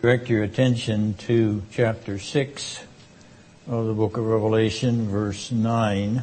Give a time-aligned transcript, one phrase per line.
[0.00, 2.84] Direct your attention to chapter 6
[3.66, 6.22] of the book of Revelation, verse 9.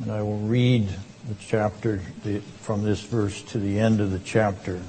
[0.00, 0.88] And I will read
[1.28, 2.00] the chapter
[2.60, 4.82] from this verse to the end of the chapter.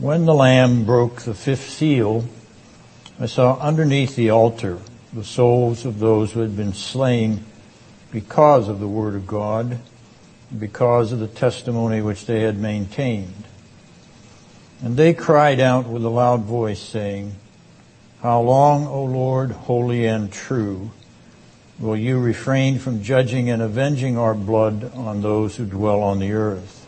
[0.00, 2.24] When the Lamb broke the fifth seal,
[3.20, 4.80] I saw underneath the altar
[5.12, 7.44] the souls of those who had been slain
[8.10, 9.78] because of the word of God,
[10.58, 13.44] because of the testimony which they had maintained.
[14.82, 17.34] And they cried out with a loud voice saying,
[18.22, 20.90] How long, O Lord, holy and true,
[21.78, 26.32] will you refrain from judging and avenging our blood on those who dwell on the
[26.32, 26.86] earth?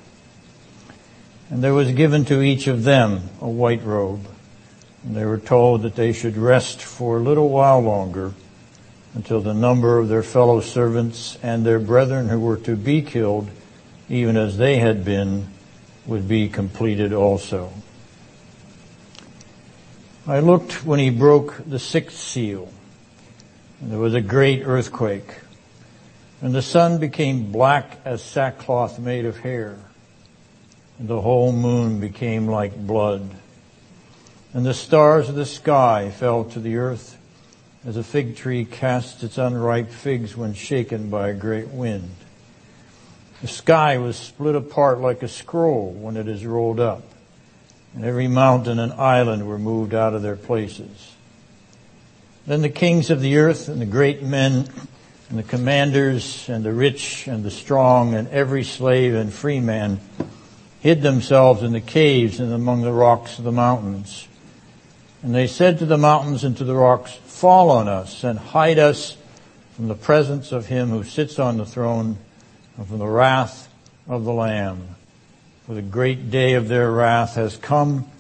[1.51, 4.29] And there was given to each of them a white robe,
[5.03, 8.35] and they were told that they should rest for a little while longer
[9.15, 13.49] until the number of their fellow servants and their brethren who were to be killed,
[14.11, 15.49] even as they had been,
[16.07, 17.73] would be completed also.
[20.29, 22.69] I looked when he broke the sixth seal,
[23.81, 25.39] and there was a great earthquake,
[26.43, 29.79] and the sun became black as sackcloth made of hair,
[30.99, 33.31] and the whole moon became like blood,
[34.53, 37.17] and the stars of the sky fell to the earth,
[37.87, 42.11] as a fig tree casts its unripe figs when shaken by a great wind.
[43.41, 47.03] The sky was split apart like a scroll when it is rolled up,
[47.95, 51.15] and every mountain and island were moved out of their places.
[52.47, 54.69] Then the kings of the earth and the great men
[55.29, 60.01] and the commanders and the rich and the strong and every slave and free man
[60.81, 64.29] hid themselves in the caves and among the rocks of the mountains.
[65.23, 68.79] And they said to the mountains and to the rocks, fall on us and hide
[68.79, 69.17] us
[69.75, 72.17] from the presence of him who sits on the throne
[72.77, 73.69] and from the wrath
[74.09, 74.97] of the Lamb.
[75.69, 78.11] For the great day of their wrath has come,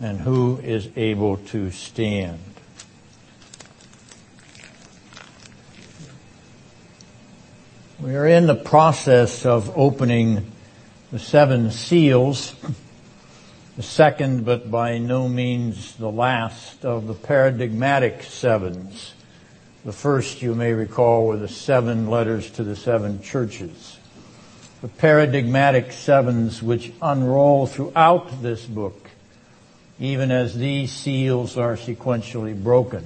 [0.00, 2.38] and who is able to stand?
[7.98, 10.52] We are in the process of opening
[11.10, 12.54] the seven seals,
[13.76, 19.14] the second but by no means the last of the paradigmatic sevens.
[19.84, 23.98] The first, you may recall, were the seven letters to the seven churches
[24.82, 29.08] the paradigmatic sevens which unroll throughout this book,
[30.00, 33.04] even as these seals are sequentially broken.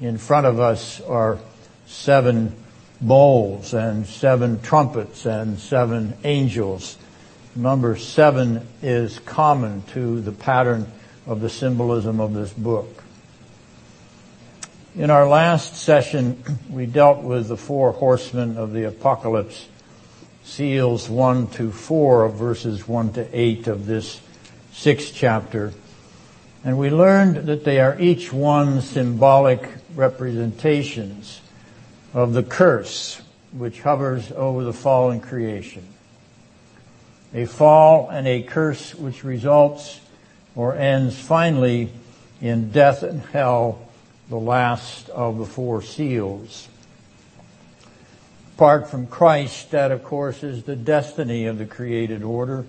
[0.00, 1.40] In front of us are
[1.88, 2.54] seven
[3.00, 6.96] bowls and seven trumpets and seven angels.
[7.56, 10.86] Number seven is common to the pattern
[11.26, 13.02] of the symbolism of this book.
[14.94, 16.40] In our last session,
[16.70, 19.66] we dealt with the four horsemen of the apocalypse
[20.48, 24.20] seals 1 to 4 of verses 1 to 8 of this
[24.72, 25.74] sixth chapter.
[26.64, 31.42] And we learned that they are each one symbolic representations
[32.14, 33.20] of the curse
[33.52, 35.86] which hovers over the fallen creation.
[37.34, 40.00] A fall and a curse which results
[40.56, 41.90] or ends finally
[42.40, 43.86] in death and hell,
[44.30, 46.68] the last of the four seals.
[48.58, 52.66] Apart from Christ, that of course is the destiny of the created order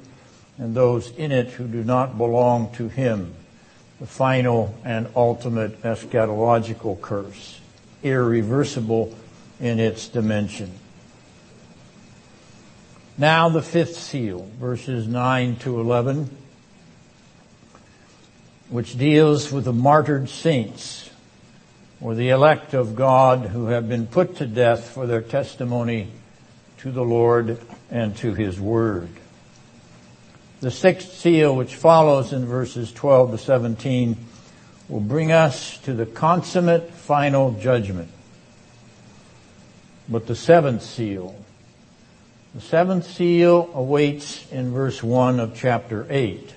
[0.60, 3.34] and those in it who do not belong to Him.
[4.00, 7.60] The final and ultimate eschatological curse,
[8.04, 9.16] irreversible
[9.60, 10.70] in its dimension.
[13.18, 16.30] Now the fifth seal, verses 9 to 11,
[18.70, 21.10] which deals with the martyred saints
[22.02, 26.10] or the elect of God who have been put to death for their testimony
[26.80, 27.60] to the Lord
[27.92, 29.10] and to His Word.
[30.62, 34.18] The sixth seal, which follows in verses 12 to 17,
[34.88, 38.10] will bring us to the consummate final judgment.
[40.08, 41.36] But the seventh seal,
[42.56, 46.54] the seventh seal awaits in verse 1 of chapter 8.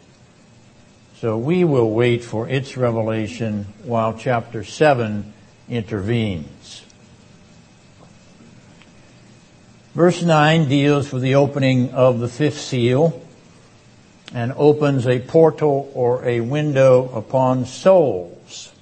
[1.22, 5.32] So we will wait for its revelation while chapter 7
[5.68, 6.82] intervenes.
[9.94, 13.24] Verse 9 deals with the opening of the fifth seal
[14.34, 18.72] and opens a portal or a window upon souls.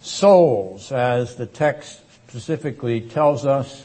[0.00, 3.84] Souls, as the text specifically tells us,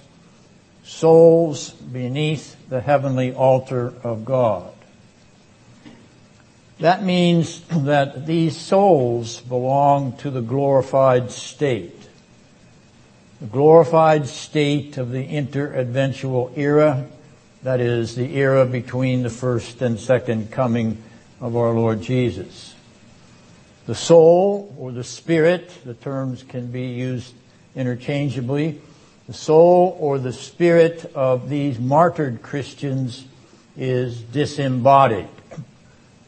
[0.85, 4.70] souls beneath the heavenly altar of God.
[6.81, 12.09] That means that these souls belong to the glorified state.
[13.39, 17.05] The glorified state of the interadventual era,
[17.61, 21.03] that is the era between the first and second coming
[21.39, 22.73] of our Lord Jesus.
[23.85, 27.35] The soul or the spirit, the terms can be used
[27.75, 28.81] interchangeably.
[29.27, 33.23] The soul or the spirit of these martyred Christians
[33.77, 35.29] is disembodied.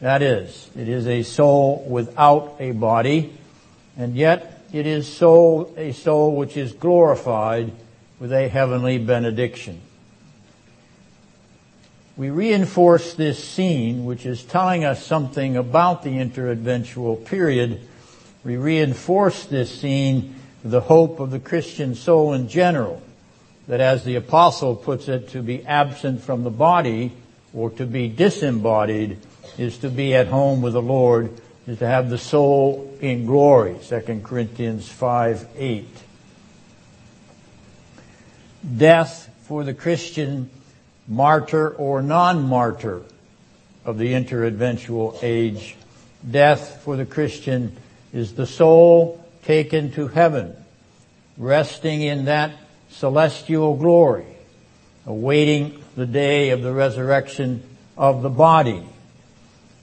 [0.04, 3.32] That is, it is a soul without a body,
[3.96, 7.72] and yet it is soul, a soul which is glorified
[8.20, 9.80] with a heavenly benediction.
[12.18, 17.80] We reinforce this scene, which is telling us something about the interadventual period.
[18.44, 23.00] We reinforce this scene with the hope of the Christian soul in general,
[23.68, 27.12] that as the apostle puts it, to be absent from the body
[27.54, 29.16] or to be disembodied
[29.58, 33.76] is to be at home with the Lord is to have the soul in glory,
[33.82, 35.88] 2 Corinthians 5, 8.
[38.76, 40.50] Death for the Christian
[41.08, 43.02] martyr or non-martyr
[43.84, 45.76] of the interadventual age.
[46.28, 47.76] Death for the Christian
[48.12, 50.54] is the soul taken to heaven,
[51.36, 52.52] resting in that
[52.90, 54.26] celestial glory,
[55.06, 57.62] awaiting the day of the resurrection
[57.96, 58.82] of the body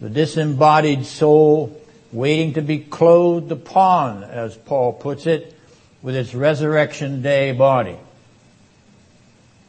[0.02, 1.80] the disembodied soul
[2.12, 5.56] waiting to be clothed upon, as Paul puts it,
[6.02, 7.98] with its resurrection day body.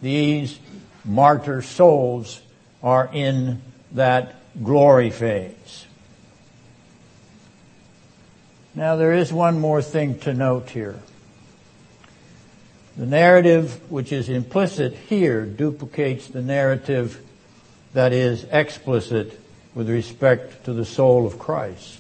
[0.01, 0.59] These
[1.05, 2.41] martyr souls
[2.83, 3.61] are in
[3.93, 4.35] that
[4.65, 5.87] glory phase.
[8.75, 10.99] Now there is one more thing to note here.
[12.97, 17.21] The narrative which is implicit here duplicates the narrative
[17.93, 19.39] that is explicit
[19.75, 21.99] with respect to the soul of Christ.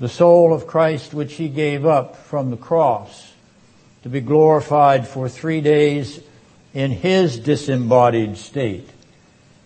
[0.00, 3.32] The soul of Christ which he gave up from the cross
[4.02, 6.20] to be glorified for three days
[6.74, 8.88] in his disembodied state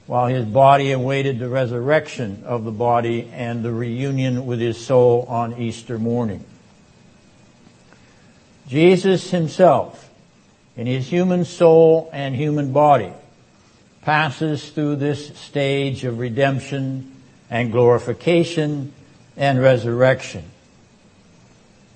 [0.06, 5.24] while his body awaited the resurrection of the body and the reunion with his soul
[5.28, 6.44] on Easter morning.
[8.68, 10.10] Jesus himself
[10.76, 13.12] in his human soul and human body
[14.06, 17.12] passes through this stage of redemption
[17.50, 18.92] and glorification
[19.36, 20.44] and resurrection.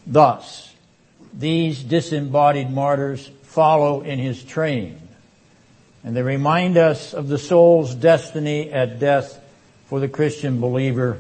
[0.08, 0.74] Thus,
[1.32, 5.00] these disembodied martyrs follow in his train,
[6.02, 9.40] and they remind us of the soul's destiny at death
[9.86, 11.18] for the Christian believer,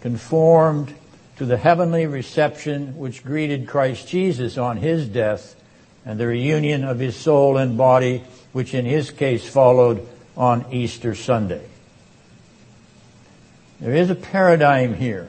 [0.00, 0.94] conformed
[1.36, 5.54] to the heavenly reception which greeted Christ Jesus on his death
[6.06, 11.14] and the reunion of his soul and body, which in his case followed on Easter
[11.14, 11.64] Sunday.
[13.80, 15.28] There is a paradigm here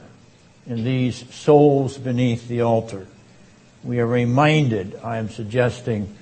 [0.66, 3.06] in these souls beneath the altar.
[3.82, 6.14] We are reminded, I am suggesting,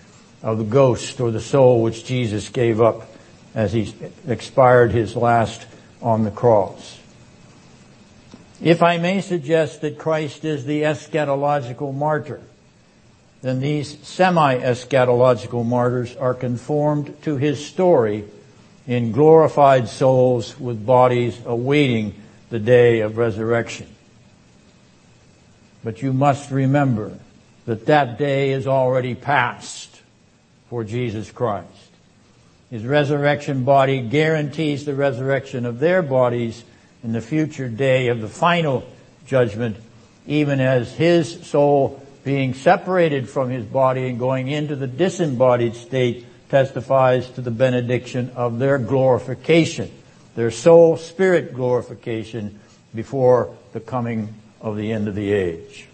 [0.43, 3.09] of the ghost or the soul which Jesus gave up
[3.55, 3.95] as he
[4.27, 5.67] expired his last
[6.01, 6.99] on the cross.
[8.61, 12.41] If I may suggest that Christ is the eschatological martyr,
[13.43, 18.25] then these semi-eschatological martyrs are conformed to his story
[18.87, 22.15] in glorified souls with bodies awaiting
[22.51, 23.87] the day of resurrection.
[25.85, 27.19] But you must remember
[27.67, 30.01] that that day is already past
[30.69, 31.69] for Jesus Christ.
[32.71, 36.65] His resurrection body guarantees the resurrection of their bodies
[37.05, 38.85] in the future day of the final
[39.27, 39.77] judgment,
[40.27, 46.25] even as his soul being separated from his body and going into the disembodied state
[46.53, 49.91] testifies to the benediction of their glorification,
[50.35, 52.61] their soul spirit glorification
[52.95, 55.89] before the coming of the end of the age.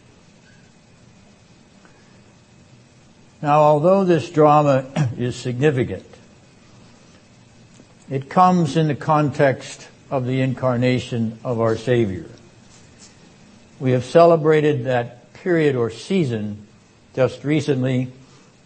[3.41, 4.85] Now, although this drama
[5.17, 6.05] is significant,
[8.11, 12.27] it comes in the context of the incarnation of our Savior.
[13.79, 16.67] We have celebrated that period or season
[17.15, 18.11] just recently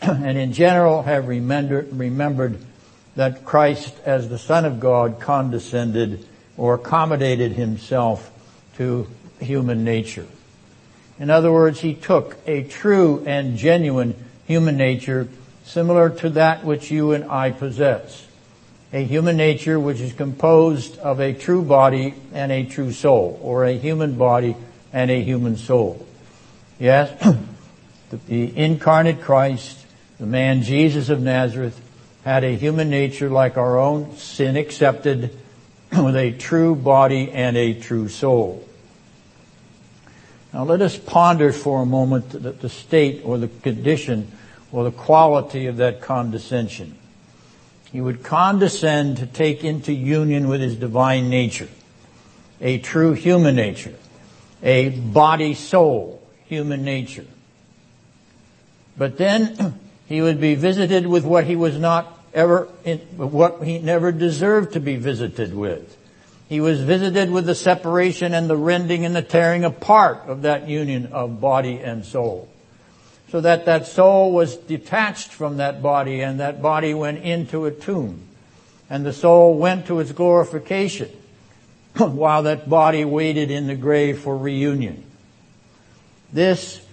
[0.09, 2.59] and in general have remembered
[3.15, 8.31] that Christ as the Son of God condescended or accommodated himself
[8.77, 9.07] to
[9.39, 10.27] human nature.
[11.21, 15.29] In other words, he took a true and genuine human nature
[15.65, 18.27] similar to that which you and I possess.
[18.93, 23.65] A human nature which is composed of a true body and a true soul, or
[23.65, 24.57] a human body
[24.93, 26.05] and a human soul.
[26.81, 27.09] Yes,
[28.27, 29.82] the incarnate Christ
[30.23, 31.81] the man Jesus of Nazareth
[32.23, 35.37] had a human nature like our own, sin accepted,
[35.91, 38.65] with a true body and a true soul.
[40.53, 44.31] Now let us ponder for a moment the, state or the condition
[44.71, 46.97] or the quality of that condescension.
[47.91, 51.69] He would condescend to take into union with his divine nature.
[52.61, 53.97] a true human nature,
[54.63, 57.27] a body soul human nature.
[58.97, 59.81] But then
[60.13, 62.65] he would be visited with what he was not ever,
[63.17, 65.97] what he never deserved to be visited with.
[66.51, 70.69] He was visited with the separation and the rending and the tearing apart of that
[70.69, 72.51] union of body and soul.
[73.31, 77.71] So that that soul was detached from that body and that body went into a
[77.71, 78.21] tomb.
[78.91, 81.09] And the soul went to its glorification
[81.97, 85.05] while that body waited in the grave for reunion.
[86.35, 86.85] This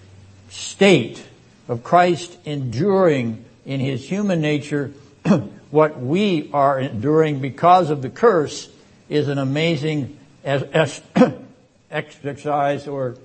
[0.48, 1.22] state
[1.70, 4.92] of Christ enduring in his human nature
[5.70, 8.68] what we are enduring because of the curse
[9.08, 10.18] is an amazing
[11.92, 13.16] exercise or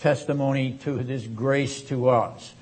[0.00, 2.52] testimony to his grace to us.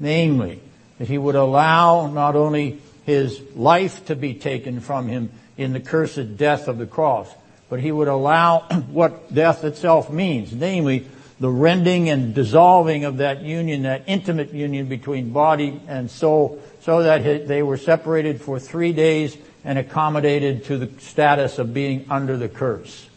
[0.00, 0.60] Namely,
[0.98, 5.80] that he would allow not only his life to be taken from him in the
[5.80, 7.32] cursed death of the cross,
[7.68, 11.06] but he would allow what death itself means, namely
[11.40, 17.02] the rending and dissolving of that union, that intimate union between body and soul, so
[17.02, 22.36] that they were separated for three days and accommodated to the status of being under
[22.36, 23.08] the curse.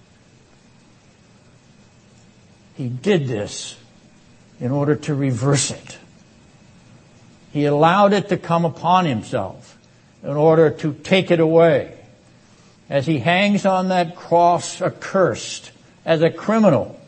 [2.75, 3.75] He did this
[4.59, 5.97] in order to reverse it.
[7.51, 9.77] He allowed it to come upon himself
[10.23, 11.97] in order to take it away.
[12.89, 15.71] As he hangs on that cross accursed
[16.05, 17.00] as a criminal,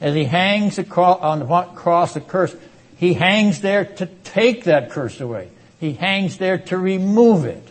[0.00, 2.56] as he hangs on the cross accursed,
[2.96, 5.50] he hangs there to take that curse away.
[5.78, 7.66] He hangs there to remove it.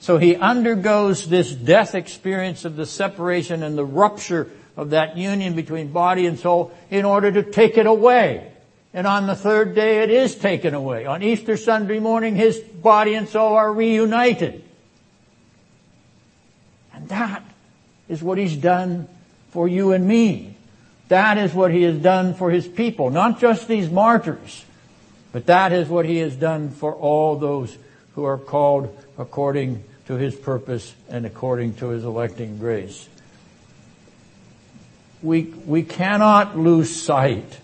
[0.00, 5.54] So he undergoes this death experience of the separation and the rupture of that union
[5.54, 8.50] between body and soul in order to take it away.
[8.94, 11.06] And on the third day it is taken away.
[11.06, 14.64] On Easter Sunday morning his body and soul are reunited.
[16.94, 17.44] And that
[18.08, 19.06] is what he's done
[19.50, 20.49] for you and me.
[21.10, 23.10] That is what he has done for his people.
[23.10, 24.64] Not just these martyrs,
[25.32, 27.76] but that is what he has done for all those
[28.14, 33.08] who are called according to his purpose and according to his electing grace.
[35.20, 37.58] We, we cannot lose sight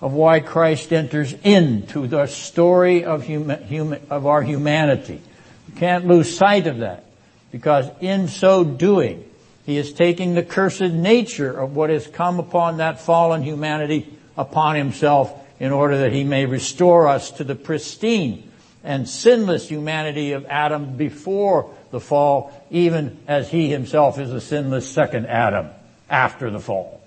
[0.00, 5.22] of why Christ enters into the story of, human, human, of our humanity.
[5.68, 7.04] We can't lose sight of that
[7.52, 9.29] because in so doing,
[9.64, 14.76] he is taking the cursed nature of what has come upon that fallen humanity upon
[14.76, 18.50] himself in order that he may restore us to the pristine
[18.82, 24.90] and sinless humanity of Adam before the fall, even as he himself is a sinless
[24.90, 25.68] second Adam
[26.08, 27.00] after the fall.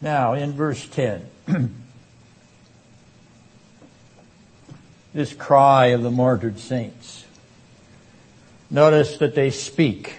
[0.00, 1.26] Now, in verse 10,
[5.16, 7.24] this cry of the martyred saints.
[8.70, 10.18] Notice that they speak.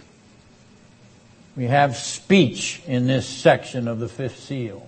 [1.55, 4.87] We have speech in this section of the fifth seal.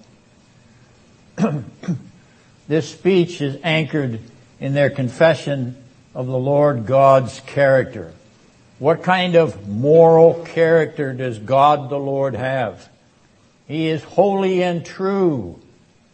[2.68, 4.20] this speech is anchored
[4.60, 5.78] in their confession
[6.16, 8.12] of the Lord God's character.
[8.80, 12.90] What kind of moral character does God the Lord have?
[13.68, 15.62] He is holy and true,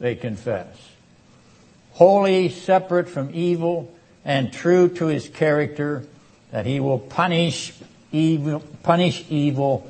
[0.02, 0.95] they confess.
[1.96, 3.90] Holy, separate from evil,
[4.26, 6.04] and true to his character,
[6.52, 7.74] that he will punish
[8.12, 9.90] evil, punish evil,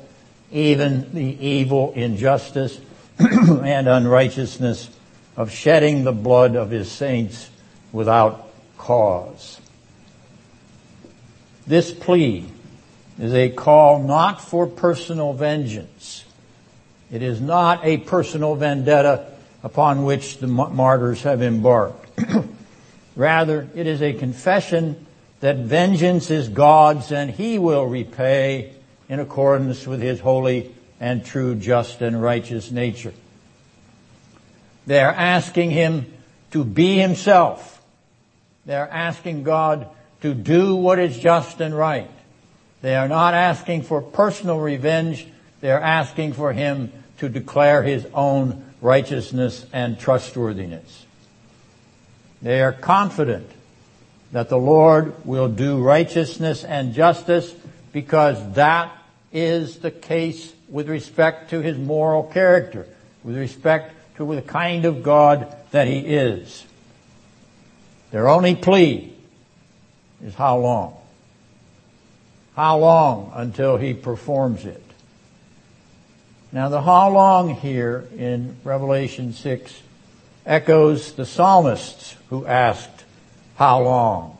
[0.52, 2.78] even the evil injustice
[3.18, 4.88] and unrighteousness
[5.36, 7.50] of shedding the blood of his saints
[7.90, 9.60] without cause.
[11.66, 12.46] This plea
[13.18, 16.24] is a call not for personal vengeance.
[17.10, 19.32] It is not a personal vendetta
[19.66, 22.20] upon which the martyrs have embarked.
[23.16, 25.04] Rather, it is a confession
[25.40, 28.72] that vengeance is God's and He will repay
[29.08, 33.12] in accordance with His holy and true, just and righteous nature.
[34.86, 36.14] They are asking Him
[36.52, 37.82] to be Himself.
[38.66, 39.88] They are asking God
[40.22, 42.10] to do what is just and right.
[42.82, 45.26] They are not asking for personal revenge.
[45.60, 51.06] They are asking for Him to declare His own righteousness and trustworthiness.
[52.42, 53.50] They are confident
[54.32, 57.54] that the Lord will do righteousness and justice
[57.92, 58.92] because that
[59.32, 62.86] is the case with respect to His moral character,
[63.24, 66.64] with respect to the kind of God that He is.
[68.10, 69.12] Their only plea
[70.22, 70.96] is how long?
[72.54, 74.85] How long until He performs it?
[76.56, 79.82] Now the how long here in Revelation 6
[80.46, 83.04] echoes the psalmists who asked,
[83.56, 84.38] how long?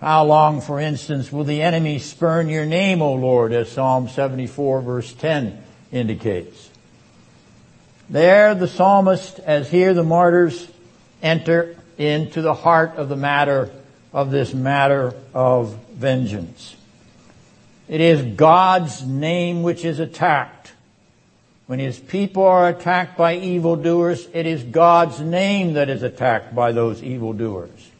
[0.00, 4.80] How long, for instance, will the enemy spurn your name, O Lord, as Psalm 74
[4.80, 6.70] verse 10 indicates?
[8.10, 10.68] There the psalmist, as here the martyrs,
[11.22, 13.70] enter into the heart of the matter
[14.12, 16.74] of this matter of vengeance.
[17.86, 20.55] It is God's name which is attacked.
[21.66, 26.72] When his people are attacked by evildoers, it is God's name that is attacked by
[26.72, 27.90] those evildoers.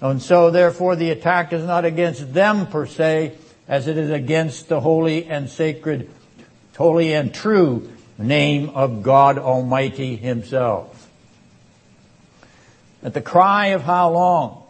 [0.00, 3.34] And so therefore the attack is not against them per se,
[3.66, 6.10] as it is against the holy and sacred,
[6.76, 11.08] holy and true name of God Almighty Himself.
[13.02, 14.64] At the cry of how long,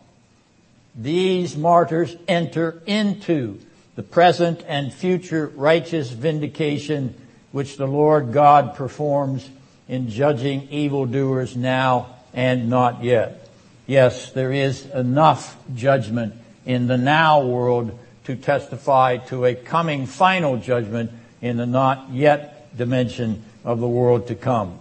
[0.94, 3.58] these martyrs enter into
[3.96, 7.14] the present and future righteous vindication
[7.52, 9.48] which the Lord God performs
[9.88, 13.48] in judging evildoers now and not yet.
[13.86, 20.56] Yes, there is enough judgment in the now world to testify to a coming final
[20.56, 24.78] judgment in the not yet dimension of the world to come.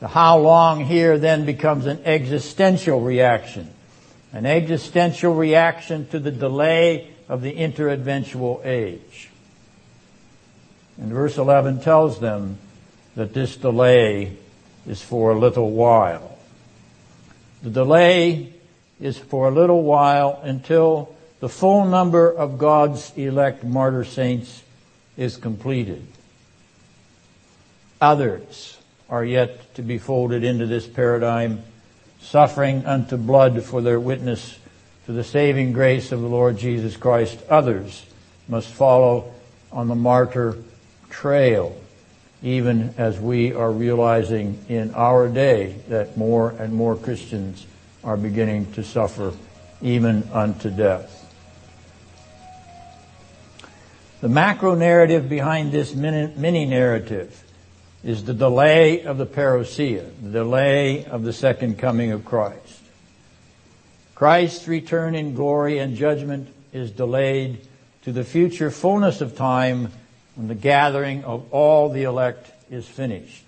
[0.00, 3.68] The how long here then becomes an existential reaction.
[4.32, 9.27] An existential reaction to the delay of the interadventual age.
[11.00, 12.58] And verse 11 tells them
[13.14, 14.36] that this delay
[14.86, 16.38] is for a little while.
[17.62, 18.52] The delay
[19.00, 24.62] is for a little while until the full number of God's elect martyr saints
[25.16, 26.04] is completed.
[28.00, 28.78] Others
[29.08, 31.62] are yet to be folded into this paradigm,
[32.20, 34.58] suffering unto blood for their witness
[35.06, 37.40] to the saving grace of the Lord Jesus Christ.
[37.48, 38.04] Others
[38.48, 39.32] must follow
[39.72, 40.56] on the martyr
[41.10, 41.78] trail,
[42.42, 47.66] even as we are realizing in our day that more and more Christians
[48.04, 49.32] are beginning to suffer
[49.82, 51.14] even unto death.
[54.20, 57.44] The macro narrative behind this mini narrative
[58.02, 62.80] is the delay of the parousia, the delay of the second coming of Christ.
[64.14, 67.60] Christ's return in glory and judgment is delayed
[68.02, 69.92] to the future fullness of time
[70.38, 73.44] when the gathering of all the elect is finished.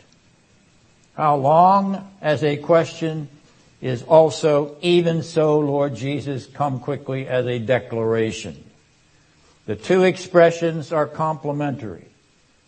[1.15, 3.29] How long as a question
[3.81, 8.65] is also even so Lord Jesus come quickly as a declaration.
[9.67, 12.07] The two expressions are complementary,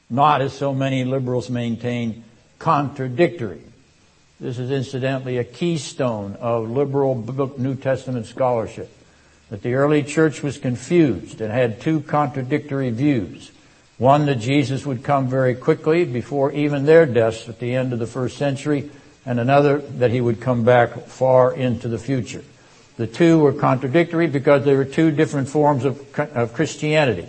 [0.08, 2.22] not as so many liberals maintain,
[2.61, 3.62] contradictory.
[4.38, 7.16] This is incidentally a keystone of liberal
[7.58, 8.88] New Testament scholarship.
[9.50, 13.50] That the early church was confused and had two contradictory views.
[13.98, 17.98] One that Jesus would come very quickly before even their deaths at the end of
[17.98, 18.90] the first century,
[19.24, 22.42] and another that he would come back far into the future.
[22.96, 27.28] The two were contradictory because they were two different forms of, of Christianity.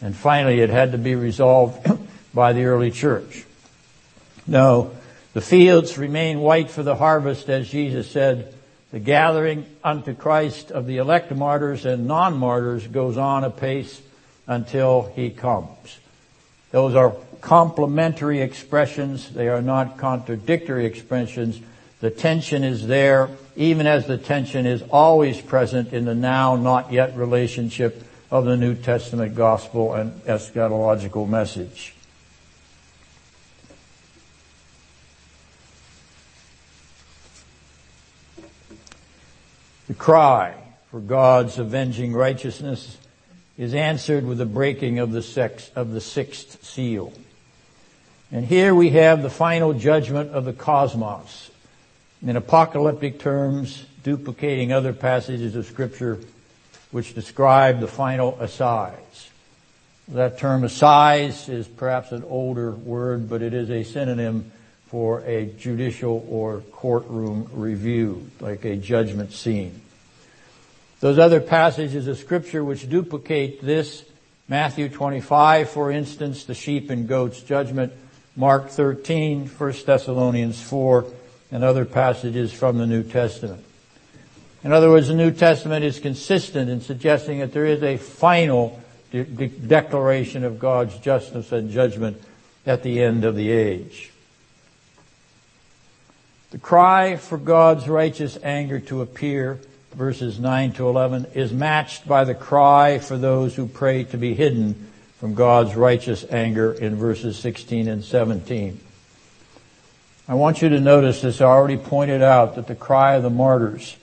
[0.00, 1.86] And finally it had to be resolved
[2.34, 3.44] by the early church.
[4.46, 4.92] No,
[5.34, 8.54] the fields remain white for the harvest as Jesus said.
[8.90, 14.00] The gathering unto Christ of the elect martyrs and non-martyrs goes on apace
[14.48, 16.00] until he comes.
[16.72, 19.30] Those are complementary expressions.
[19.30, 21.60] They are not contradictory expressions.
[22.00, 26.92] The tension is there, even as the tension is always present in the now not
[26.92, 31.94] yet relationship of the New Testament gospel and eschatological message.
[39.88, 40.54] The cry
[40.90, 42.98] for God's avenging righteousness
[43.58, 47.12] is answered with the breaking of the, sex, of the sixth seal.
[48.30, 51.50] And here we have the final judgment of the cosmos
[52.22, 56.18] in apocalyptic terms, duplicating other passages of scripture
[56.90, 59.30] which describe the final assize.
[60.08, 64.52] That term assize is perhaps an older word, but it is a synonym
[64.86, 69.82] for a judicial or courtroom review, like a judgment scene.
[71.00, 74.04] Those other passages of scripture which duplicate this,
[74.48, 77.92] Matthew 25, for instance, the sheep and goats judgment,
[78.34, 81.04] Mark 13, 1 Thessalonians 4,
[81.50, 83.64] and other passages from the New Testament.
[84.64, 88.80] In other words, the New Testament is consistent in suggesting that there is a final
[89.12, 92.20] de- de- declaration of God's justice and judgment
[92.66, 94.12] at the end of the age.
[96.50, 99.60] The cry for God's righteous anger to appear,
[99.92, 104.34] verses 9 to 11, is matched by the cry for those who pray to be
[104.34, 108.80] hidden from God's righteous anger in verses 16 and 17.
[110.28, 111.40] I want you to notice this.
[111.40, 113.96] I already pointed out that the cry of the martyrs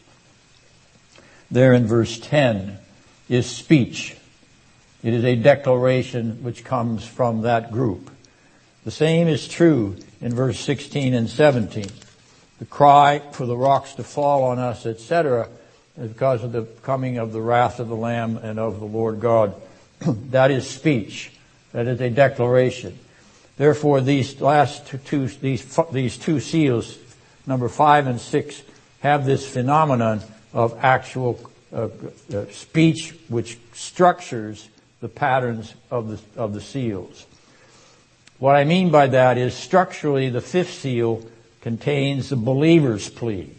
[1.51, 2.79] there in verse 10
[3.29, 4.17] is speech.
[5.03, 8.09] It is a declaration which comes from that group.
[8.83, 11.85] The same is true in verse 16 and 17.
[12.59, 15.47] The cry for the rocks to fall on us, etc.,
[15.99, 19.55] because of the coming of the wrath of the Lamb and of the Lord God.
[19.99, 21.31] that is speech.
[21.71, 22.97] That is a declaration.
[23.57, 26.97] Therefore, these last two, these, these two seals,
[27.47, 28.61] number five and six,
[28.99, 30.21] have this phenomenon
[30.53, 31.39] of actual
[31.71, 31.89] uh,
[32.33, 34.69] uh, speech which structures
[35.01, 37.25] the patterns of the, of the seals.
[38.39, 41.23] What I mean by that is structurally the fifth seal
[41.61, 43.53] contains the believer's plea,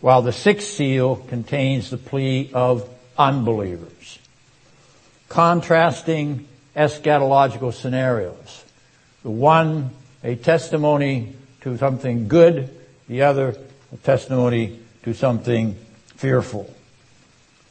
[0.00, 4.18] while the sixth seal contains the plea of unbelievers.
[5.28, 8.64] Contrasting eschatological scenarios.
[9.22, 9.90] The one,
[10.22, 12.70] a testimony to something good,
[13.08, 13.56] the other,
[13.92, 15.76] a testimony to something
[16.16, 16.72] fearful.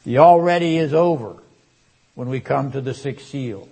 [0.04, 1.36] The already is over
[2.14, 3.68] when we come to the sixth seal.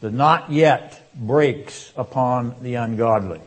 [0.00, 3.40] The not yet breaks upon the ungodly.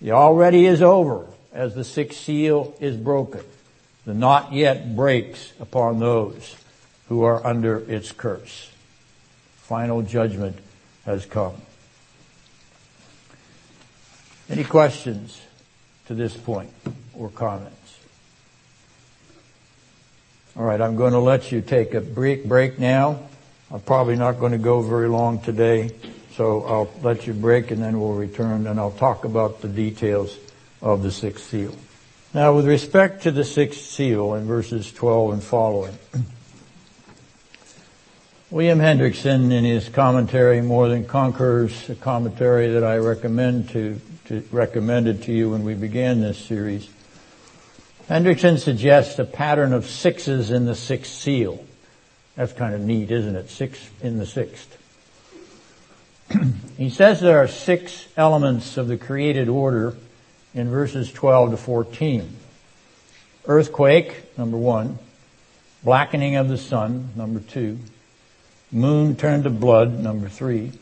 [0.00, 3.42] The already is over as the sixth seal is broken.
[4.04, 6.56] The not yet breaks upon those
[7.08, 8.70] who are under its curse.
[9.56, 10.58] Final judgment
[11.06, 11.54] has come.
[14.50, 15.40] Any questions
[16.06, 16.70] to this point
[17.14, 17.98] or comments?
[20.56, 23.20] All right, I'm going to let you take a break, break now.
[23.70, 25.90] I'm probably not going to go very long today,
[26.32, 30.36] so I'll let you break and then we'll return and I'll talk about the details
[30.84, 31.74] of the sixth seal.
[32.34, 35.98] Now, with respect to the sixth seal in verses 12 and following,
[38.50, 44.46] William Hendriksen in his commentary, More Than Conquerors, a commentary that I recommend to, to
[44.52, 46.88] recommended to you when we began this series,
[48.08, 51.64] Hendriksen suggests a pattern of sixes in the sixth seal.
[52.36, 53.48] That's kind of neat, isn't it?
[53.48, 54.76] Six in the sixth.
[56.76, 59.96] he says there are six elements of the created order
[60.54, 62.36] in verses 12 to 14.
[63.46, 64.98] Earthquake, number one.
[65.82, 67.78] Blackening of the sun, number two.
[68.72, 70.72] Moon turned to blood, number three.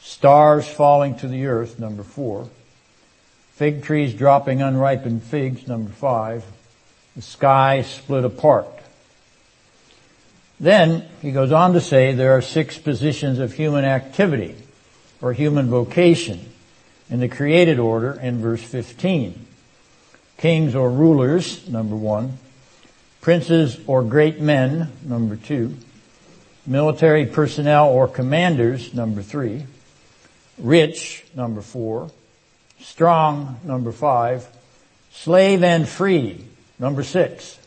[0.00, 2.48] Stars falling to the earth, number four.
[3.54, 6.44] Fig trees dropping unripened figs, number five.
[7.16, 8.68] The sky split apart.
[10.60, 14.54] Then he goes on to say there are six positions of human activity
[15.20, 16.52] or human vocation
[17.10, 19.46] in the created order in verse 15.
[20.36, 22.38] Kings or rulers, number one.
[23.20, 25.76] Princes or great men, number two.
[26.66, 29.64] Military personnel or commanders, number three.
[30.58, 32.10] Rich, number four.
[32.80, 34.46] Strong, number five.
[35.10, 36.44] Slave and free,
[36.78, 37.58] number six.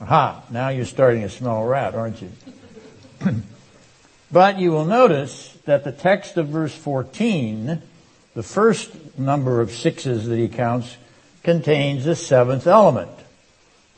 [0.00, 2.30] Aha, now you're starting to smell a rat, aren't you?
[4.32, 7.82] but you will notice that the text of verse 14,
[8.34, 10.96] the first number of sixes that he counts,
[11.42, 13.10] contains the seventh element.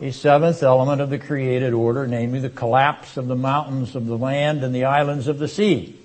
[0.01, 4.19] A seventh element of the created order, namely the collapse of the mountains of the
[4.19, 5.99] land and the islands of the sea.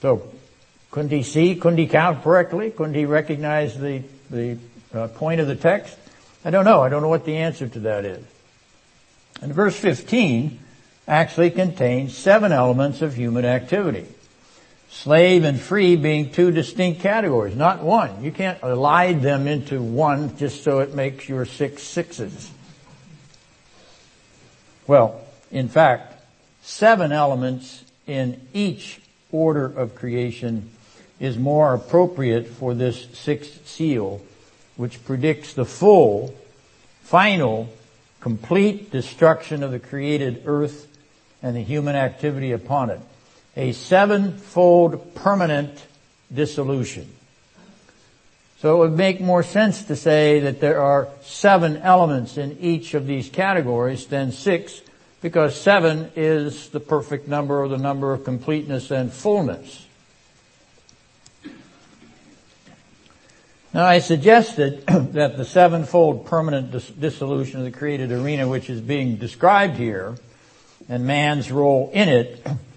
[0.00, 0.30] So
[0.90, 1.56] couldn't he see?
[1.56, 2.70] Couldn't he count correctly?
[2.70, 4.56] Couldn't he recognize the, the
[4.94, 5.98] uh, point of the text?
[6.44, 6.80] I don't know.
[6.80, 8.24] I don't know what the answer to that is.
[9.42, 10.58] And verse 15
[11.06, 14.06] actually contains seven elements of human activity.
[14.90, 18.24] Slave and free being two distinct categories, not one.
[18.24, 22.50] You can't elide them into one just so it makes your six sixes.
[24.86, 25.20] Well,
[25.50, 26.14] in fact,
[26.62, 30.70] seven elements in each order of creation
[31.20, 34.22] is more appropriate for this sixth seal,
[34.76, 36.34] which predicts the full,
[37.02, 37.68] final,
[38.20, 40.86] complete destruction of the created earth
[41.42, 43.00] and the human activity upon it.
[43.58, 45.84] A sevenfold permanent
[46.32, 47.12] dissolution.
[48.60, 52.94] So it would make more sense to say that there are seven elements in each
[52.94, 54.80] of these categories than six,
[55.20, 59.86] because seven is the perfect number or the number of completeness and fullness.
[63.74, 68.80] Now I suggested that the sevenfold permanent dis- dissolution of the created arena which is
[68.80, 70.16] being described here
[70.88, 72.46] and man's role in it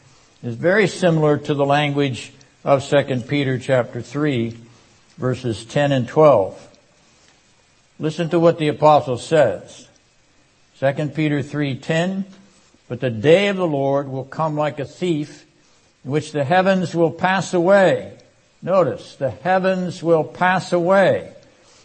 [0.43, 2.31] is very similar to the language
[2.63, 4.57] of 2 Peter chapter 3
[5.17, 6.77] verses 10 and 12.
[7.99, 9.87] Listen to what the apostle says.
[10.79, 12.25] 2 Peter 3:10
[12.87, 15.45] But the day of the Lord will come like a thief
[16.03, 18.17] in which the heavens will pass away
[18.61, 21.33] Notice, the heavens will pass away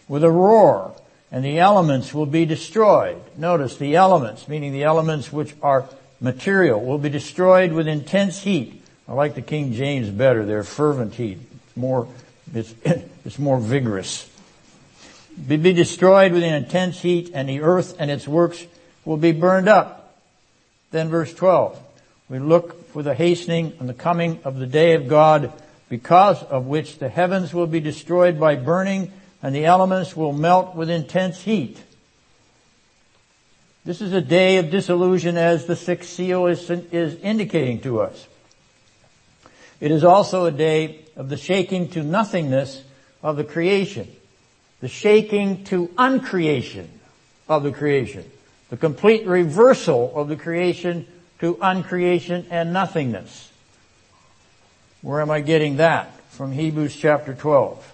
[0.07, 0.93] with a roar,
[1.31, 3.19] and the elements will be destroyed.
[3.35, 5.89] Notice the elements, meaning the elements which are
[6.19, 8.83] material, will be destroyed with intense heat.
[9.07, 10.45] I like the King James better.
[10.45, 11.39] They're fervent heat.
[11.67, 12.07] It's more,
[12.53, 12.73] it's,
[13.25, 14.29] it's more vigorous.
[15.47, 18.65] Be, be destroyed with an intense heat and the earth and its works
[19.05, 20.15] will be burned up.
[20.91, 21.79] Then verse 12.
[22.29, 25.53] We look for the hastening and the coming of the day of God
[25.89, 30.75] because of which the heavens will be destroyed by burning and the elements will melt
[30.75, 31.77] with intense heat.
[33.87, 38.27] This is a day of disillusion as the sixth seal is, is indicating to us.
[39.79, 42.83] It is also a day of the shaking to nothingness
[43.23, 44.13] of the creation.
[44.81, 46.89] The shaking to uncreation
[47.47, 48.29] of the creation.
[48.71, 51.07] The complete reversal of the creation
[51.39, 53.53] to uncreation and nothingness.
[55.01, 56.11] Where am I getting that?
[56.31, 57.93] From Hebrews chapter 12.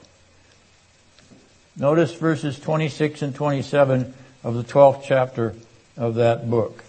[1.78, 5.54] Notice verses 26 and 27 of the 12th chapter
[5.98, 6.84] of that book.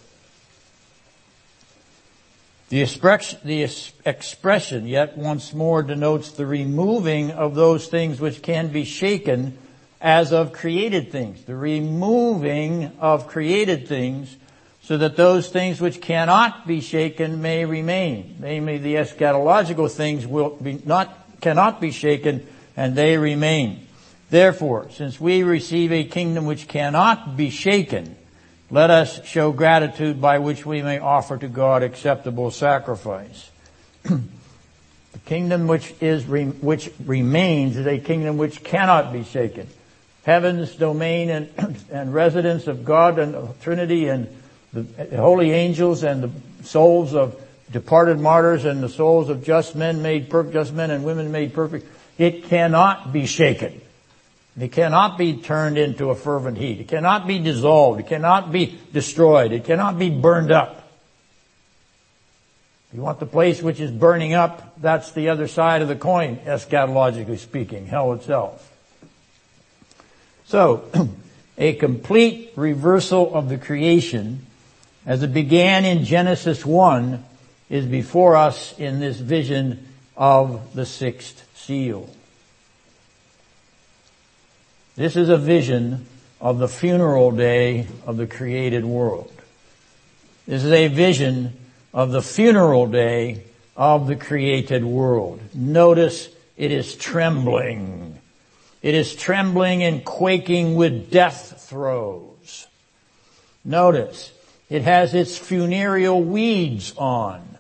[2.71, 3.69] The expression, the
[4.05, 9.57] expression yet once more denotes the removing of those things which can be shaken
[10.01, 11.45] as of created things.
[11.45, 14.37] The removing of created things
[14.83, 18.37] so that those things which cannot be shaken may remain.
[18.41, 23.87] Namely, the eschatological things will be not, cannot be shaken and they remain.
[24.31, 28.17] Therefore, since we receive a kingdom which cannot be shaken,
[28.75, 33.49] let us show gratitude by which we may offer to God acceptable sacrifice.
[34.03, 34.21] the
[35.27, 39.69] kingdom which is, which remains is a kingdom which cannot be shaken.
[40.25, 44.27] Heaven's domain and, and residence of God and Trinity and
[44.73, 50.03] the holy angels and the souls of departed martyrs and the souls of just men
[50.03, 51.87] made perfect, just men and women made perfect,
[52.19, 53.81] it cannot be shaken.
[54.59, 56.81] It cannot be turned into a fervent heat.
[56.81, 58.01] It cannot be dissolved.
[58.01, 59.53] It cannot be destroyed.
[59.53, 60.85] It cannot be burned up.
[62.93, 66.37] You want the place which is burning up, that's the other side of the coin,
[66.37, 68.71] eschatologically speaking, hell itself.
[70.45, 70.85] So,
[71.59, 74.47] a complete reversal of the creation
[75.05, 77.25] as it began in Genesis 1
[77.69, 82.09] is before us in this vision of the sixth seal.
[84.97, 86.07] This is a vision
[86.41, 89.33] of the funeral day of the created world.
[90.47, 91.53] This is a vision
[91.93, 93.43] of the funeral day
[93.77, 95.41] of the created world.
[95.53, 98.21] Notice it is trembling.
[98.83, 102.69] It is trembling and quaking with death throes.
[103.65, 104.33] Notice
[104.71, 107.59] it has its funereal weeds on,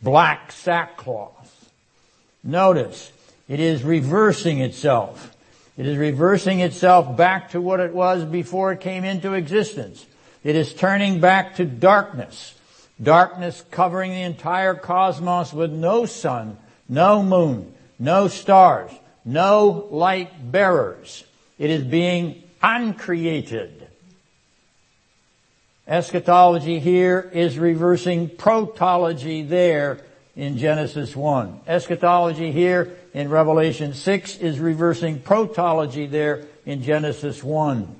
[0.00, 1.70] black sackcloth.
[2.44, 3.10] Notice,
[3.48, 5.34] it is reversing itself.
[5.78, 10.04] It is reversing itself back to what it was before it came into existence.
[10.42, 12.56] It is turning back to darkness.
[13.00, 16.56] Darkness covering the entire cosmos with no sun,
[16.88, 18.90] no moon, no stars,
[19.24, 21.22] no light bearers.
[21.60, 23.86] It is being uncreated.
[25.86, 30.00] Eschatology here is reversing protology there
[30.38, 31.62] in Genesis 1.
[31.66, 37.96] Eschatology here in Revelation 6 is reversing protology there in Genesis 1.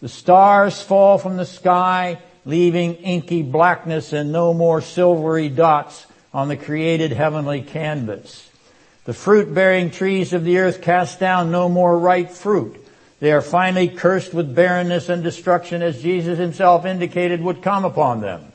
[0.00, 6.48] The stars fall from the sky, leaving inky blackness and no more silvery dots on
[6.48, 8.48] the created heavenly canvas.
[9.04, 12.82] The fruit bearing trees of the earth cast down no more ripe fruit.
[13.20, 18.22] They are finally cursed with barrenness and destruction as Jesus himself indicated would come upon
[18.22, 18.52] them.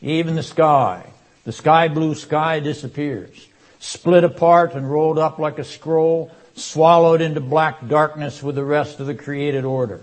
[0.00, 1.04] Even the sky,
[1.44, 3.48] the sky blue sky disappears,
[3.80, 9.00] split apart and rolled up like a scroll, swallowed into black darkness with the rest
[9.00, 10.00] of the created order.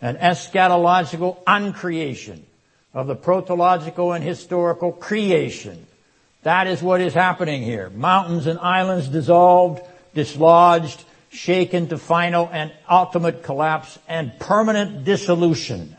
[0.00, 2.42] An eschatological uncreation
[2.94, 5.86] of the protological and historical creation.
[6.42, 7.90] That is what is happening here.
[7.90, 9.82] Mountains and islands dissolved,
[10.14, 15.96] dislodged, shaken to final and ultimate collapse and permanent dissolution.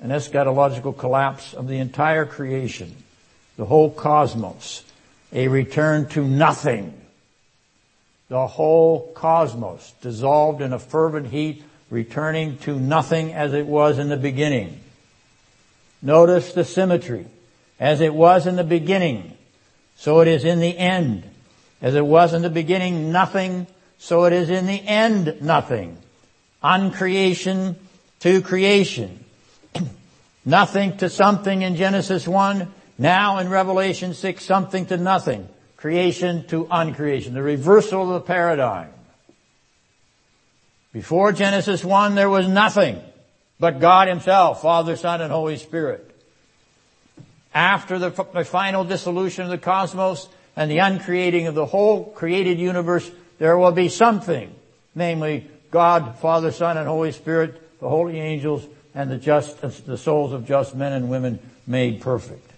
[0.00, 2.94] An eschatological collapse of the entire creation,
[3.56, 4.84] the whole cosmos,
[5.32, 6.94] a return to nothing.
[8.28, 14.08] The whole cosmos dissolved in a fervent heat, returning to nothing as it was in
[14.08, 14.80] the beginning.
[16.02, 17.26] Notice the symmetry.
[17.80, 19.36] As it was in the beginning,
[19.96, 21.22] so it is in the end.
[21.80, 25.96] As it was in the beginning nothing, so it is in the end nothing.
[26.62, 27.76] Uncreation
[28.20, 29.24] to creation.
[30.48, 35.48] Nothing to something in Genesis 1, now in Revelation 6, something to nothing.
[35.76, 37.34] Creation to uncreation.
[37.34, 38.88] The reversal of the paradigm.
[40.92, 43.00] Before Genesis 1, there was nothing
[43.60, 46.04] but God himself, Father, Son, and Holy Spirit.
[47.54, 52.58] After the, the final dissolution of the cosmos and the uncreating of the whole created
[52.58, 53.08] universe,
[53.38, 54.54] there will be something,
[54.94, 58.66] namely God, Father, Son, and Holy Spirit, the holy angels,
[58.98, 62.50] and the just, the souls of just men and women made perfect.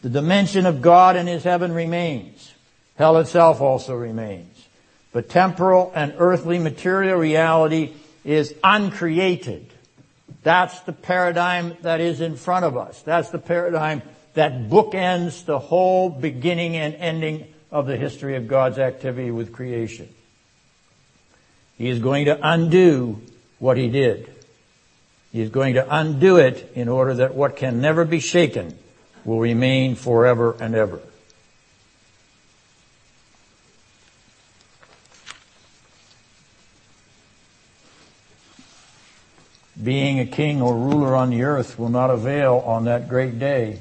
[0.00, 2.54] The dimension of God and His heaven remains.
[2.96, 4.66] Hell itself also remains.
[5.12, 7.92] But temporal and earthly material reality
[8.24, 9.70] is uncreated.
[10.42, 13.02] That's the paradigm that is in front of us.
[13.02, 14.00] That's the paradigm
[14.32, 20.08] that bookends the whole beginning and ending of the history of God's activity with creation.
[21.76, 23.20] He is going to undo
[23.58, 24.33] what he did.
[25.34, 28.78] He is going to undo it in order that what can never be shaken
[29.24, 31.00] will remain forever and ever.
[39.82, 43.80] Being a king or ruler on the earth will not avail on that great day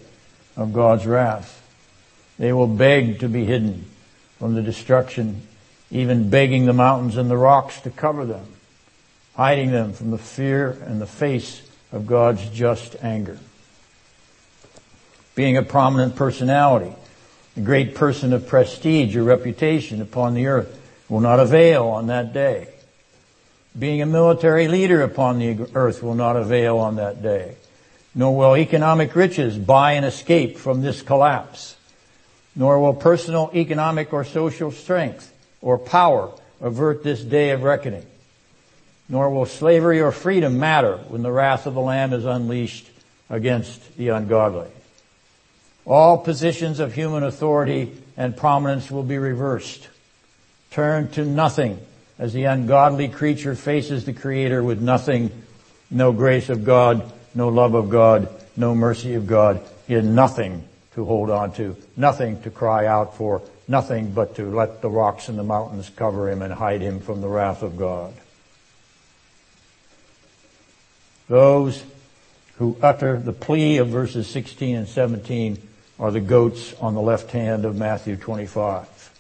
[0.58, 1.62] of God's wrath.
[2.40, 3.86] They will beg to be hidden
[4.40, 5.44] from the destruction
[5.92, 8.48] even begging the mountains and the rocks to cover them,
[9.36, 13.38] hiding them from the fear and the face of God's just anger.
[15.36, 16.94] Being a prominent personality,
[17.58, 22.34] a great person of prestige or reputation upon the earth will not avail on that
[22.34, 22.68] day.
[23.78, 27.56] Being a military leader upon the earth will not avail on that day.
[28.16, 31.76] Nor will economic riches buy an escape from this collapse.
[32.56, 38.06] Nor will personal economic or social strength or power avert this day of reckoning.
[39.14, 42.90] Nor will slavery or freedom matter when the wrath of the Lamb is unleashed
[43.30, 44.72] against the ungodly.
[45.86, 49.88] All positions of human authority and prominence will be reversed,
[50.72, 51.80] turned to nothing
[52.18, 55.30] as the ungodly creature faces the Creator with nothing,
[55.92, 60.68] no grace of God, no love of God, no mercy of God, he had nothing
[60.96, 65.30] to hold on to, nothing to cry out for, nothing but to let the rocks
[65.30, 68.12] and the mountains cover him and hide him from the wrath of God.
[71.34, 71.84] Those
[72.60, 75.58] who utter the plea of verses 16 and 17
[76.00, 79.12] are the goats on the left hand of Matthew 25.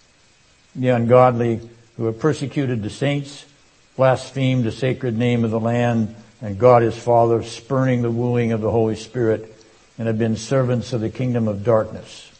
[0.75, 3.47] The ungodly who have persecuted the saints,
[3.95, 8.61] blasphemed the sacred name of the Lamb and God his Father, spurning the wooing of
[8.61, 9.51] the Holy Spirit,
[9.97, 12.31] and have been servants of the kingdom of darkness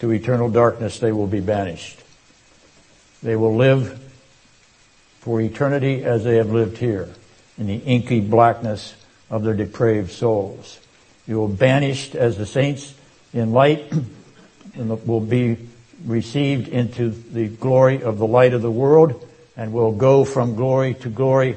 [0.00, 1.98] to eternal darkness they will be banished.
[3.22, 3.98] They will live
[5.20, 7.08] for eternity as they have lived here
[7.60, 8.94] in the inky blackness
[9.28, 10.80] of their depraved souls.
[11.26, 12.94] You will banished as the saints
[13.34, 13.92] in light
[14.74, 15.58] and will be
[16.06, 20.94] received into the glory of the light of the world and will go from glory
[20.94, 21.56] to glory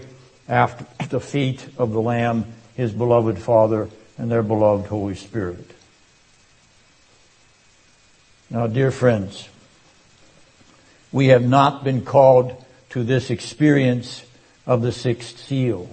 [0.49, 5.71] after the feet of the Lamb, his beloved Father, and their beloved Holy Spirit.
[8.49, 9.47] Now, dear friends,
[11.13, 14.23] we have not been called to this experience
[14.65, 15.89] of the sixth seal.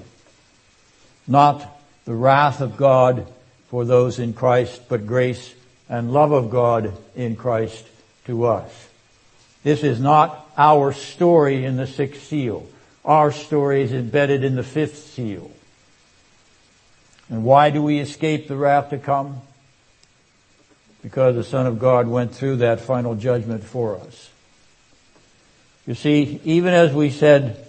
[1.26, 3.30] Not the wrath of God
[3.68, 5.54] for those in Christ, but grace
[5.88, 7.84] and love of God in Christ
[8.26, 8.88] to us.
[9.62, 12.66] This is not our story in the sixth seal.
[13.04, 15.50] Our story is embedded in the fifth seal.
[17.28, 19.42] And why do we escape the wrath to come?
[21.02, 24.30] because the Son of God went through that final judgment for us.
[25.86, 27.66] You see, even as we said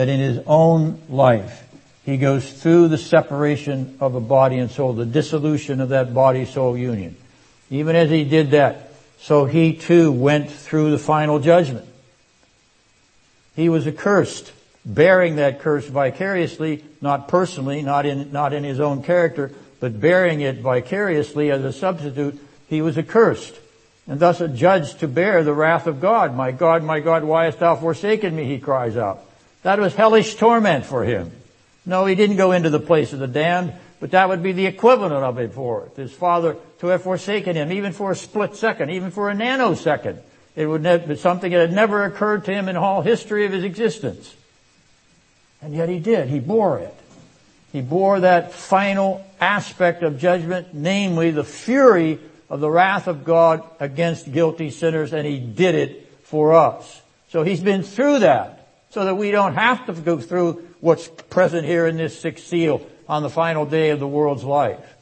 [0.00, 1.68] that in his own life,
[2.06, 6.74] he goes through the separation of the body and soul, the dissolution of that body-soul
[6.74, 7.14] union.
[7.68, 11.86] Even as he did that, so he too went through the final judgment.
[13.54, 14.54] He was accursed,
[14.86, 20.40] bearing that curse vicariously, not personally, not in, not in his own character, but bearing
[20.40, 23.54] it vicariously as a substitute he was accursed,
[24.08, 26.34] and thus adjudged to bear the wrath of God.
[26.34, 28.46] My God, my God, why hast thou forsaken me?
[28.46, 29.26] He cries out.
[29.62, 31.32] That was hellish torment for him.
[31.84, 34.66] No, he didn't go into the place of the damned, but that would be the
[34.66, 35.96] equivalent of it for it.
[35.96, 40.18] His father to have forsaken him, even for a split second, even for a nanosecond.
[40.56, 43.64] It would be something that had never occurred to him in all history of his
[43.64, 44.34] existence.
[45.62, 46.28] And yet he did.
[46.28, 46.94] He bore it.
[47.72, 53.62] He bore that final aspect of judgment, namely the fury of the wrath of God
[53.78, 57.00] against guilty sinners and He did it for us.
[57.28, 58.59] So He's been through that
[58.90, 62.86] so that we don't have to go through what's present here in this sixth seal
[63.08, 64.96] on the final day of the world's life.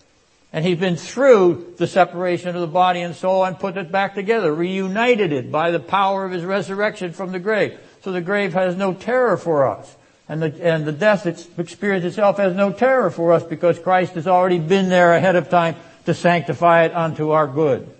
[0.53, 4.15] And He's been through the separation of the body and soul and put it back
[4.15, 7.79] together, reunited it by the power of His resurrection from the grave.
[8.03, 9.95] So the grave has no terror for us.
[10.29, 11.27] And the, and the death
[11.59, 15.49] experience itself has no terror for us because Christ has already been there ahead of
[15.49, 17.95] time to sanctify it unto our good.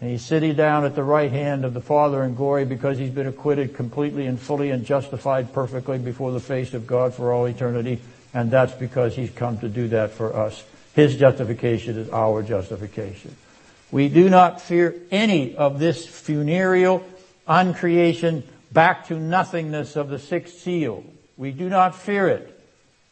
[0.00, 3.10] And he's sitting down at the right hand of the Father in glory because he's
[3.10, 7.46] been acquitted completely and fully and justified perfectly before the face of God for all
[7.46, 8.00] eternity.
[8.34, 10.62] And that's because he's come to do that for us.
[10.94, 13.34] His justification is our justification.
[13.90, 17.04] We do not fear any of this funereal
[17.46, 18.42] uncreation
[18.72, 21.04] back to nothingness of the sixth seal.
[21.36, 22.60] We do not fear it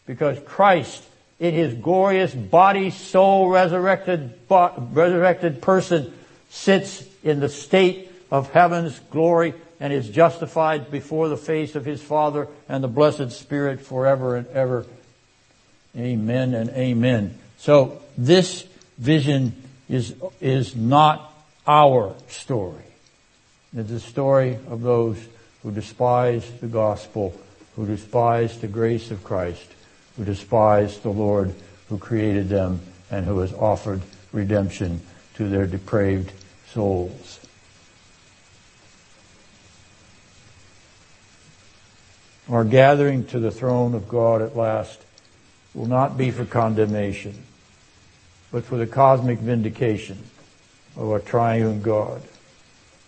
[0.06, 1.04] because Christ
[1.38, 6.12] in his glorious body, soul, resurrected, resurrected person
[6.52, 12.00] sits in the state of heaven's glory and is justified before the face of his
[12.00, 14.84] Father and the blessed Spirit forever and ever.
[15.96, 17.38] Amen and amen.
[17.56, 18.64] So this
[18.98, 19.54] vision
[19.88, 21.32] is, is not
[21.66, 22.84] our story.
[23.74, 25.16] It's the story of those
[25.62, 27.34] who despise the gospel,
[27.76, 29.66] who despise the grace of Christ,
[30.18, 31.54] who despise the Lord
[31.88, 32.80] who created them
[33.10, 35.00] and who has offered redemption
[35.34, 36.32] to their depraved
[36.72, 37.40] souls.
[42.48, 45.00] Our gathering to the throne of God at last
[45.74, 47.44] will not be for condemnation,
[48.50, 50.18] but for the cosmic vindication
[50.96, 52.22] of our triune God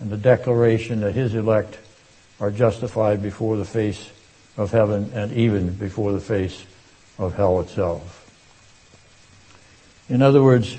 [0.00, 1.78] and the declaration that his elect
[2.40, 4.10] are justified before the face
[4.56, 6.64] of heaven and even before the face
[7.18, 8.20] of hell itself.
[10.08, 10.76] In other words,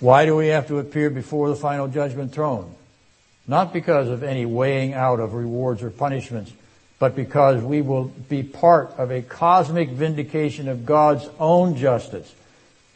[0.00, 2.74] why do we have to appear before the final judgment throne?
[3.46, 6.52] Not because of any weighing out of rewards or punishments,
[6.98, 12.34] but because we will be part of a cosmic vindication of God's own justice.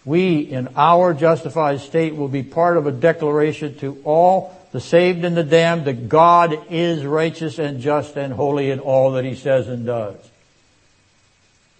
[0.04, 5.24] We, in our justified state, will be part of a declaration to all the saved
[5.24, 9.34] and the damned that God is righteous and just and holy in all that He
[9.34, 10.16] says and does.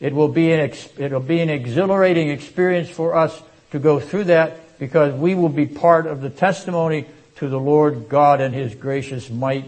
[0.01, 3.41] It will be an, it'll be an exhilarating experience for us
[3.73, 7.07] to go through that because we will be part of the testimony
[7.37, 9.65] to the Lord God and His gracious might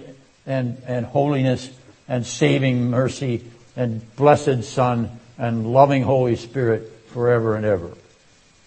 [0.46, 1.70] and, and holiness
[2.06, 3.42] and saving mercy
[3.76, 7.92] and blessed Son and loving Holy Spirit forever and ever.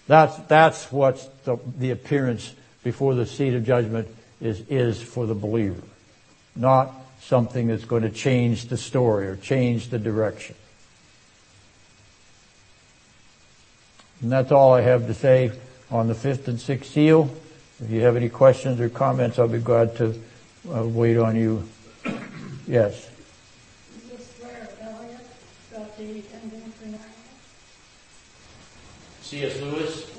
[0.08, 4.08] That's, that's what the, the appearance before the seat of judgment
[4.40, 5.82] is, is for the believer.
[6.56, 10.56] Not something that's going to change the story or change the direction.
[14.20, 15.52] And that's all I have to say
[15.90, 17.30] on the fifth and sixth seal.
[17.82, 20.20] If you have any questions or comments, I'll be glad to
[20.72, 21.68] uh, wait on you.
[22.66, 23.08] Yes.
[29.22, 29.60] C.S.
[29.60, 30.10] Lewis?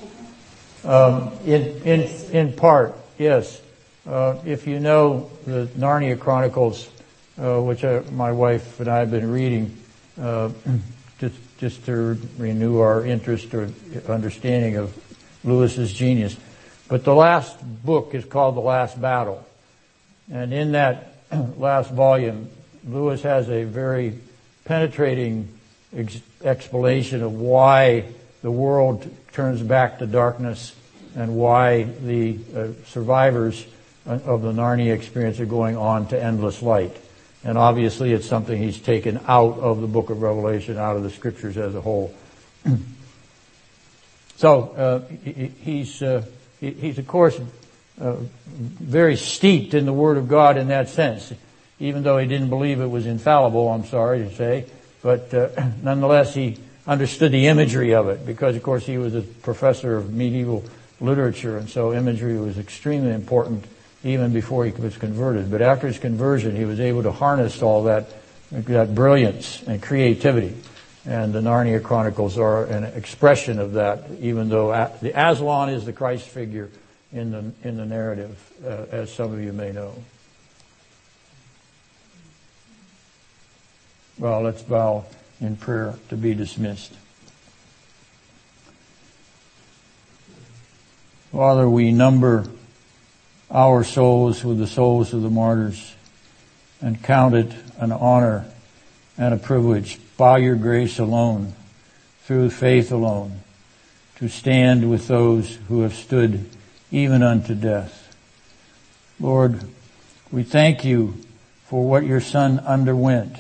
[0.86, 2.02] Um, in, in,
[2.32, 3.62] in part, yes.
[4.08, 6.90] Uh, if you know the Narnia Chronicles,
[7.38, 9.78] uh, which I, my wife and I have been reading,
[10.20, 10.50] uh,
[11.20, 13.70] just, just to renew our interest or
[14.08, 14.96] understanding of
[15.44, 16.36] Lewis's genius.
[16.88, 19.46] But the last book is called The Last Battle.
[20.32, 21.16] And in that
[21.58, 22.50] last volume,
[22.86, 24.20] Lewis has a very
[24.66, 25.48] penetrating
[25.96, 28.06] ex- explanation of why
[28.42, 30.76] the world turns back to darkness
[31.16, 33.66] and why the uh, survivors
[34.06, 36.96] of the Narnia experience are going on to endless light.
[37.44, 41.10] And obviously it's something he's taken out of the book of Revelation, out of the
[41.10, 42.14] scriptures as a whole.
[44.42, 45.00] so, uh,
[45.62, 46.26] he's, uh,
[46.60, 47.40] he's of course,
[48.00, 48.16] uh,
[48.48, 51.32] very steeped in the Word of God in that sense.
[51.80, 54.66] Even though he didn't believe it was infallible, I'm sorry to say.
[55.04, 55.32] But,
[55.84, 60.12] nonetheless, he understood the imagery of it because, of course, he was a professor of
[60.12, 60.64] medieval
[61.00, 63.64] literature and so imagery was extremely important
[64.04, 65.52] even before he was converted.
[65.52, 68.10] But after his conversion, he was able to harness all that,
[68.50, 70.56] that brilliance and creativity.
[71.06, 74.70] And the Narnia Chronicles are an expression of that, even though
[75.02, 76.70] the Aslan is the Christ figure
[77.12, 79.96] in the, in the narrative, uh, as some of you may know.
[84.20, 85.06] Well, let's bow
[85.40, 86.94] in prayer to be dismissed.
[91.32, 92.46] Father, we number
[93.50, 95.96] our souls with the souls of the martyrs
[96.82, 98.46] and count it an honor
[99.18, 101.52] and a privilege by your grace alone,
[102.26, 103.40] through faith alone,
[104.18, 106.48] to stand with those who have stood
[106.92, 108.16] even unto death.
[109.20, 109.64] Lord,
[110.32, 111.16] we thank you
[111.66, 113.36] for what your son underwent,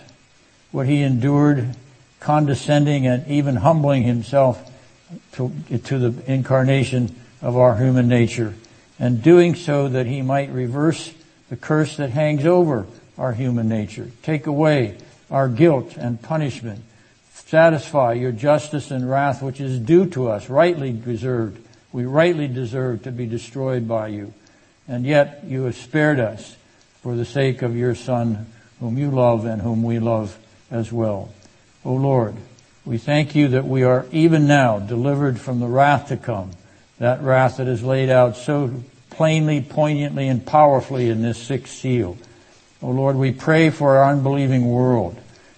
[0.71, 1.75] what he endured,
[2.19, 4.67] condescending and even humbling himself
[5.33, 5.51] to,
[5.83, 8.55] to the incarnation of our human nature
[8.97, 11.13] and doing so that he might reverse
[11.47, 12.87] the curse that hangs over
[13.19, 14.09] our human nature.
[14.23, 14.97] Take away
[15.31, 16.83] our guilt and punishment.
[17.33, 21.65] Satisfy your justice and wrath which is due to us, rightly deserved.
[21.91, 24.33] We rightly deserve to be destroyed by you.
[24.87, 26.55] And yet you have spared us
[27.01, 28.45] for the sake of your Son,
[28.79, 30.37] whom you love and whom we love
[30.69, 31.33] as well.
[31.83, 32.35] O Lord,
[32.85, 36.51] we thank you that we are even now delivered from the wrath to come,
[36.99, 42.17] that wrath that is laid out so plainly, poignantly, and powerfully in this sixth seal.
[42.81, 45.17] O Lord, we pray for our unbelieving world.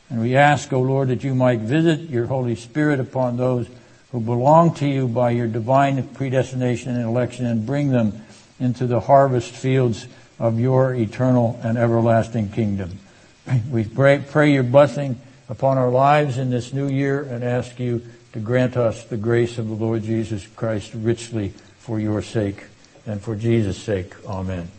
[0.10, 3.68] And we ask, O Lord, that you might visit your Holy Spirit upon those
[4.12, 8.22] who belong to you by your divine predestination and election and bring them
[8.60, 10.08] into the harvest fields
[10.38, 13.00] of your eternal and everlasting kingdom.
[13.72, 15.20] We pray, pray your blessing
[15.50, 19.58] upon our lives in this new year and ask you to grant us the grace
[19.58, 21.50] of the Lord Jesus Christ richly
[21.80, 22.64] for your sake
[23.06, 24.14] and for Jesus' sake.
[24.28, 24.70] Amen.